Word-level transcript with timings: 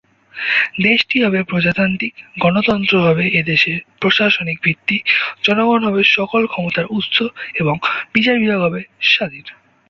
দেশটি 0.81 1.17
হবে 1.23 1.39
প্রজাতান্ত্রিক, 1.43 2.13
গণতন্ত্র 2.39 2.95
হবে 3.01 3.25
এদেশের 3.33 3.77
প্রশাসনিক 4.01 4.57
ভিত্তি, 4.63 4.97
জনগণ 5.43 5.81
হবে 5.83 6.01
সকল 6.17 6.41
ক্ষমতার 6.47 6.85
উৎস 6.89 7.17
এবং 7.55 7.75
বিচার 8.13 8.35
বিভাগ 8.39 8.59
হবে 8.61 8.79
স্বাধীন। 9.11 9.45